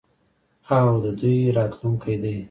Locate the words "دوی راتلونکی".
1.19-2.15